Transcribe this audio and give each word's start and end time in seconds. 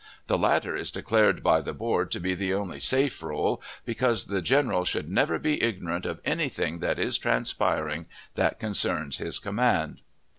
The 0.25 0.35
latter 0.35 0.75
is 0.75 0.89
declared 0.89 1.43
by 1.43 1.61
the 1.61 1.75
board 1.75 2.09
to 2.09 2.19
be 2.19 2.33
the 2.33 2.55
only 2.55 2.79
safe 2.79 3.21
role, 3.21 3.61
because 3.85 4.23
"the 4.25 4.41
general 4.41 4.83
should 4.83 5.07
never 5.07 5.37
be 5.37 5.61
ignorant 5.61 6.07
of 6.07 6.21
any 6.25 6.49
thing 6.49 6.79
that 6.79 6.97
is 6.97 7.19
transpiring 7.19 8.07
that 8.33 8.57
concerns 8.57 9.19
his 9.19 9.37
command." 9.37 10.01